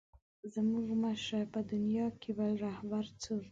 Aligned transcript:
زموږ 0.53 0.85
مه 1.01 1.11
شه 1.25 1.39
په 1.53 1.59
دنیا 1.71 2.07
کې 2.21 2.31
بل 2.37 2.51
رهبر 2.65 3.05
څوک. 3.21 3.45